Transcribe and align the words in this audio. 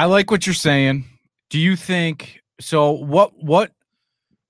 I 0.00 0.06
like 0.06 0.30
what 0.30 0.46
you're 0.46 0.54
saying. 0.54 1.04
Do 1.50 1.58
you 1.58 1.76
think 1.76 2.40
so? 2.58 2.90
What 2.92 3.32
what 3.36 3.72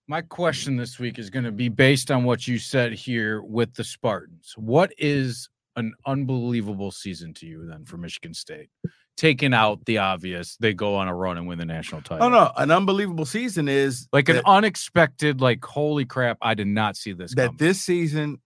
my 0.07 0.21
question 0.21 0.77
this 0.77 1.01
week 1.01 1.19
is 1.19 1.29
going 1.29 1.45
to 1.45 1.51
be 1.51 1.69
based 1.69 2.13
on 2.13 2.23
what 2.23 2.47
you 2.47 2.57
said 2.57 2.93
here 2.93 3.43
with 3.43 3.75
the 3.75 3.83
Spartans. 3.83 4.55
What 4.57 4.93
is 4.97 5.49
an 5.75 5.93
unbelievable 6.07 6.93
season 6.93 7.35
to 7.35 7.47
you 7.47 7.67
then 7.67 7.85
for 7.85 7.97
Michigan 7.97 8.33
State? 8.33 8.69
Taking 9.17 9.53
out 9.53 9.85
the 9.87 9.99
obvious, 9.99 10.57
they 10.61 10.73
go 10.73 10.95
on 10.95 11.09
a 11.09 11.15
run 11.17 11.37
and 11.37 11.49
win 11.49 11.59
the 11.59 11.65
national 11.65 11.99
oh, 11.99 12.05
title. 12.05 12.27
Oh 12.27 12.29
no, 12.29 12.53
an 12.57 12.71
unbelievable 12.71 13.27
season 13.27 13.69
is 13.69 14.07
like 14.13 14.29
an 14.29 14.43
unexpected, 14.47 15.41
like 15.41 15.65
holy 15.65 16.05
crap! 16.05 16.39
I 16.41 16.55
did 16.55 16.69
not 16.69 16.97
see 16.97 17.13
this. 17.13 17.35
that 17.35 17.47
coming. 17.47 17.57
this 17.57 17.81
season 17.81 18.41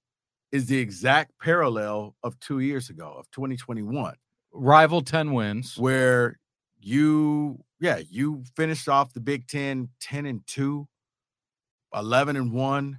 is 0.53 0.69
the 0.69 0.79
exact 0.79 1.33
parallel 1.39 2.17
of 2.23 2.41
two 2.41 2.61
years 2.61 2.89
ago 2.89 3.15
of 3.19 3.31
2021 3.33 4.15
rival 4.55 5.03
ten 5.03 5.35
wins. 5.35 5.77
where 5.77 6.39
you 6.85 7.59
yeah 7.81 8.01
you 8.11 8.45
finished 8.57 8.89
off 8.89 9.13
the 9.15 9.21
big 9.21 9.47
10 9.47 9.89
10 10.01 10.27
and 10.27 10.47
2 10.47 10.87
11 11.95 12.37
and 12.37 12.53
1 12.53 12.99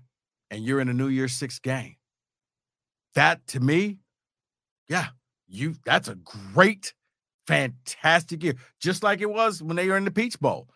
and 0.51 0.63
you're 0.63 0.79
in 0.79 0.89
a 0.89 0.93
new 0.93 1.07
year's 1.07 1.33
six 1.33 1.59
game. 1.59 1.95
That 3.13 3.45
to 3.47 3.59
me 3.59 3.99
yeah 4.89 5.07
you 5.47 5.75
that's 5.85 6.07
a 6.07 6.15
great 6.15 6.93
fantastic 7.45 8.43
year. 8.43 8.55
Just 8.81 9.03
like 9.03 9.21
it 9.21 9.29
was 9.29 9.61
when 9.61 9.75
they 9.75 9.87
were 9.87 9.97
in 9.97 10.05
the 10.05 10.11
peach 10.11 10.39
bowl 10.39 10.67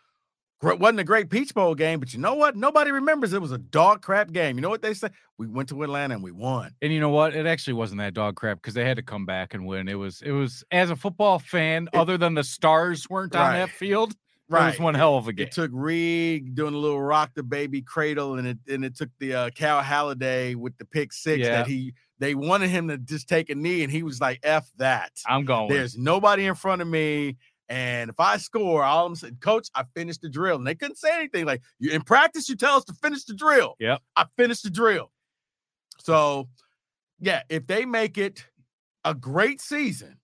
wasn't 0.62 1.00
a 1.00 1.04
great 1.04 1.30
peach 1.30 1.54
bowl 1.54 1.74
game 1.76 2.00
but 2.00 2.14
you 2.14 2.20
know 2.20 2.34
what 2.36 2.56
nobody 2.56 2.92
remembers 2.92 3.32
it 3.34 3.42
was 3.42 3.52
a 3.52 3.58
dog 3.58 4.02
crap 4.02 4.32
game 4.32 4.58
you 4.58 4.62
know 4.62 4.70
what 4.70 4.82
they 4.82 4.94
say 4.94 5.08
we 5.38 5.48
went 5.48 5.70
to 5.70 5.82
atlanta 5.84 6.14
and 6.14 6.24
we 6.24 6.32
won 6.32 6.74
And 6.82 6.92
you 6.94 7.00
know 7.00 7.10
what? 7.10 7.34
It 7.36 7.46
actually 7.46 7.74
wasn't 7.74 8.00
that 8.00 8.14
dog 8.14 8.36
crap 8.36 8.58
because 8.62 8.74
they 8.74 8.84
had 8.86 8.98
to 8.98 9.04
come 9.04 9.26
back 9.26 9.54
and 9.54 9.66
win. 9.66 9.88
It 9.88 9.94
was 9.96 10.22
it 10.22 10.32
was 10.32 10.64
as 10.72 10.90
a 10.90 10.96
football 10.96 11.40
fan, 11.40 11.88
It- 11.94 11.98
other 11.98 12.18
than 12.18 12.34
the 12.34 12.44
stars 12.44 13.10
weren't 13.10 13.36
on 13.36 13.54
that 13.54 13.70
field. 13.70 14.14
Right. 14.52 14.64
It 14.64 14.72
was 14.72 14.80
one 14.80 14.96
hell 14.96 15.16
of 15.16 15.28
a 15.28 15.34
game. 15.34 15.46
It 15.46 15.52
took 15.54 15.70
Reed 15.72 16.56
doing 16.56 16.74
a 16.74 16.78
little 16.78 17.00
rock 17.00 17.32
the 17.36 17.44
baby 17.44 17.82
cradle, 17.84 18.36
and 18.40 18.48
it 18.48 18.58
and 18.68 18.84
it 18.84 18.96
took 18.98 19.10
the 19.20 19.34
uh, 19.36 19.50
Cal 19.52 19.82
Haladay 19.82 20.56
with 20.56 20.76
the 20.80 20.86
pick 20.86 21.14
six 21.14 21.46
Yeah. 21.46 21.58
that 21.58 21.68
he 21.68 21.94
they 22.18 22.34
wanted 22.36 22.70
him 22.72 22.88
to 22.88 22.98
just 22.98 23.30
take 23.30 23.50
a 23.52 23.56
knee, 23.56 23.84
and 23.84 23.92
he 23.92 24.02
was 24.04 24.20
like, 24.20 24.40
"F 24.44 24.68
that." 24.78 25.12
I'm 25.28 25.46
going. 25.46 25.70
There's 25.70 25.98
nobody 25.98 26.48
in 26.48 26.56
front 26.56 26.82
of 26.82 26.88
me, 26.88 27.38
and 27.70 28.10
if 28.10 28.20
I 28.20 28.38
score, 28.38 28.84
all 28.84 29.06
I'm 29.06 29.16
saying, 29.16 29.38
Coach, 29.42 29.70
I 29.76 29.84
finished 29.96 30.22
the 30.22 30.30
drill, 30.30 30.58
and 30.58 30.66
they 30.68 30.76
couldn't 30.76 30.98
say 30.98 31.14
anything. 31.16 31.46
Like 31.46 31.62
you 31.80 31.92
in 31.92 32.02
practice, 32.02 32.50
you 32.50 32.56
tell 32.56 32.76
us 32.76 32.84
to 32.86 32.94
finish 32.94 33.24
the 33.26 33.34
drill. 33.36 33.76
Yeah, 33.80 33.98
I 34.16 34.26
finished 34.38 34.64
the 34.64 34.70
drill. 34.70 35.12
So, 36.00 36.50
yeah, 37.20 37.44
if 37.50 37.68
they 37.68 37.86
make 37.86 38.18
it 38.18 38.46
a 39.06 39.14
great 39.14 39.62
season, 39.62 40.18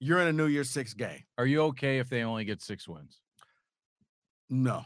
you're 0.00 0.20
in 0.20 0.28
a 0.28 0.32
New 0.32 0.46
Year's 0.46 0.70
Six 0.70 0.94
game. 0.94 1.22
Are 1.38 1.46
you 1.46 1.62
okay 1.64 1.98
if 1.98 2.08
they 2.08 2.22
only 2.22 2.44
get 2.44 2.62
six 2.62 2.86
wins? 2.88 3.20
No. 4.50 4.84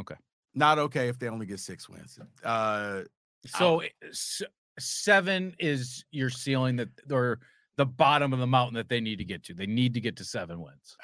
Okay. 0.00 0.14
Not 0.54 0.78
okay 0.78 1.08
if 1.08 1.18
they 1.18 1.28
only 1.28 1.46
get 1.46 1.60
six 1.60 1.88
wins. 1.88 2.18
Uh 2.44 3.02
So 3.46 3.82
i- 3.82 3.90
s- 4.08 4.42
seven 4.78 5.54
is 5.58 6.04
your 6.10 6.30
ceiling 6.30 6.76
that 6.76 6.88
or 7.10 7.40
the 7.76 7.86
bottom 7.86 8.32
of 8.32 8.38
the 8.38 8.46
mountain 8.46 8.74
that 8.74 8.88
they 8.88 9.00
need 9.00 9.16
to 9.18 9.24
get 9.24 9.42
to. 9.44 9.54
They 9.54 9.66
need 9.66 9.94
to 9.94 10.00
get 10.00 10.16
to 10.16 10.24
seven 10.24 10.60
wins. 10.60 10.96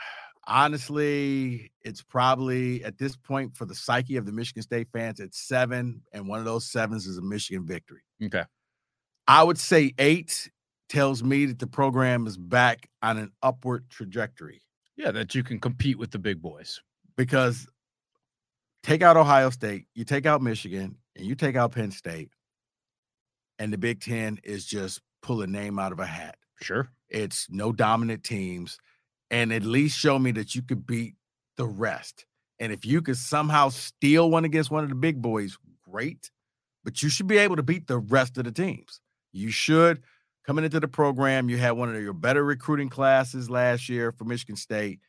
Honestly, 0.46 1.72
it's 1.82 2.02
probably 2.02 2.84
at 2.84 2.98
this 2.98 3.16
point 3.16 3.56
for 3.56 3.64
the 3.64 3.74
psyche 3.74 4.16
of 4.16 4.26
the 4.26 4.32
Michigan 4.32 4.62
State 4.62 4.88
fans, 4.92 5.20
it's 5.20 5.38
seven, 5.38 6.02
and 6.12 6.26
one 6.28 6.38
of 6.38 6.44
those 6.44 6.64
sevens 6.70 7.06
is 7.06 7.18
a 7.18 7.22
Michigan 7.22 7.66
victory. 7.66 8.02
Okay. 8.22 8.44
I 9.28 9.42
would 9.42 9.58
say 9.58 9.94
eight 9.98 10.50
tells 10.88 11.22
me 11.22 11.46
that 11.46 11.58
the 11.58 11.66
program 11.66 12.26
is 12.26 12.36
back 12.36 12.88
on 13.02 13.16
an 13.18 13.32
upward 13.42 13.88
trajectory 13.88 14.60
Yeah, 14.96 15.10
that 15.12 15.34
you 15.34 15.42
can 15.42 15.58
compete 15.60 15.98
with 15.98 16.10
the 16.10 16.18
big 16.18 16.42
boys. 16.42 16.80
because 17.16 17.66
take 18.82 19.00
out 19.02 19.16
Ohio 19.16 19.50
State, 19.50 19.86
you 19.94 20.04
take 20.04 20.26
out 20.26 20.42
Michigan, 20.42 20.96
and 21.16 21.24
you 21.26 21.34
take 21.34 21.56
out 21.56 21.72
Penn 21.72 21.90
State, 21.92 22.30
and 23.58 23.72
the 23.72 23.78
Big 23.78 24.00
Ten 24.00 24.38
is 24.42 24.66
just 24.66 25.00
pull 25.22 25.42
a 25.42 25.46
name 25.46 25.78
out 25.78 25.92
of 25.92 26.00
a 26.00 26.06
hat. 26.06 26.36
Sure. 26.60 26.88
It's 27.08 27.46
no 27.50 27.72
dominant 27.72 28.24
teams, 28.24 28.78
and 29.32 29.52
at 29.52 29.64
least 29.64 29.98
show 29.98 30.18
me 30.18 30.30
that 30.32 30.54
you 30.54 30.62
could 30.62 30.86
beat 30.86 31.14
the 31.56 31.66
rest. 31.66 32.26
And 32.60 32.72
if 32.72 32.84
you 32.84 33.02
could 33.02 33.16
somehow 33.16 33.70
steal 33.70 34.30
one 34.30 34.44
against 34.44 34.70
one 34.70 34.84
of 34.84 34.90
the 34.90 34.94
big 34.94 35.20
boys, 35.20 35.58
great. 35.90 36.30
But 36.84 37.02
you 37.02 37.08
should 37.08 37.26
be 37.26 37.38
able 37.38 37.56
to 37.56 37.62
beat 37.62 37.86
the 37.88 37.98
rest 37.98 38.38
of 38.38 38.44
the 38.44 38.52
teams. 38.52 39.00
You 39.32 39.50
should. 39.50 40.02
Coming 40.46 40.64
into 40.64 40.80
the 40.80 40.88
program, 40.88 41.48
you 41.48 41.56
had 41.56 41.72
one 41.72 41.94
of 41.94 42.02
your 42.02 42.12
better 42.12 42.44
recruiting 42.44 42.88
classes 42.88 43.48
last 43.48 43.88
year 43.88 44.12
for 44.12 44.24
Michigan 44.24 44.56
State. 44.56 45.00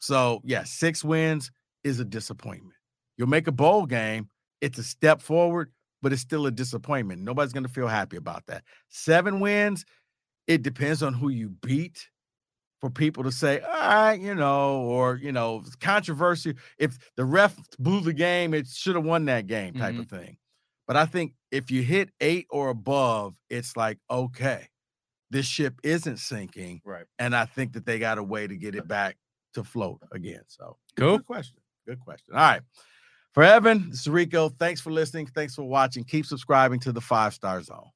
So, 0.00 0.40
yeah, 0.44 0.64
six 0.64 1.02
wins 1.02 1.50
is 1.84 2.00
a 2.00 2.04
disappointment. 2.04 2.74
You'll 3.16 3.28
make 3.28 3.46
a 3.46 3.52
bowl 3.52 3.86
game, 3.86 4.28
it's 4.60 4.78
a 4.78 4.82
step 4.82 5.22
forward, 5.22 5.70
but 6.02 6.12
it's 6.12 6.22
still 6.22 6.46
a 6.46 6.50
disappointment. 6.50 7.22
Nobody's 7.22 7.52
going 7.52 7.66
to 7.66 7.72
feel 7.72 7.86
happy 7.86 8.16
about 8.16 8.44
that. 8.46 8.64
Seven 8.88 9.40
wins, 9.40 9.84
it 10.48 10.62
depends 10.62 11.02
on 11.02 11.14
who 11.14 11.28
you 11.28 11.50
beat 11.62 12.08
for 12.84 12.90
people 12.90 13.24
to 13.24 13.32
say, 13.32 13.60
all 13.60 13.72
right, 13.72 14.20
you 14.20 14.34
know, 14.34 14.82
or, 14.82 15.16
you 15.16 15.32
know, 15.32 15.64
controversy. 15.80 16.54
If 16.78 16.98
the 17.16 17.24
ref 17.24 17.56
blew 17.78 18.02
the 18.02 18.12
game, 18.12 18.52
it 18.52 18.66
should 18.66 18.94
have 18.94 19.06
won 19.06 19.24
that 19.24 19.46
game 19.46 19.72
type 19.72 19.92
mm-hmm. 19.92 20.00
of 20.00 20.10
thing. 20.10 20.36
But 20.86 20.98
I 20.98 21.06
think 21.06 21.32
if 21.50 21.70
you 21.70 21.82
hit 21.82 22.10
eight 22.20 22.46
or 22.50 22.68
above, 22.68 23.36
it's 23.48 23.74
like, 23.74 24.00
okay, 24.10 24.68
this 25.30 25.46
ship 25.46 25.80
isn't 25.82 26.18
sinking. 26.18 26.82
Right. 26.84 27.06
And 27.18 27.34
I 27.34 27.46
think 27.46 27.72
that 27.72 27.86
they 27.86 27.98
got 27.98 28.18
a 28.18 28.22
way 28.22 28.46
to 28.46 28.54
get 28.54 28.74
it 28.74 28.86
back 28.86 29.16
to 29.54 29.64
float 29.64 30.00
again. 30.12 30.42
So 30.46 30.76
Cool. 30.94 31.16
Good 31.16 31.26
question. 31.26 31.60
Good 31.86 32.00
question. 32.00 32.34
All 32.34 32.40
right. 32.42 32.60
For 33.32 33.44
Evan, 33.44 33.88
this 33.88 34.00
is 34.00 34.08
Rico. 34.08 34.50
Thanks 34.50 34.82
for 34.82 34.92
listening. 34.92 35.26
Thanks 35.28 35.54
for 35.54 35.64
watching. 35.64 36.04
Keep 36.04 36.26
subscribing 36.26 36.80
to 36.80 36.92
the 36.92 37.00
Five 37.00 37.32
Star 37.32 37.62
Zone. 37.62 37.88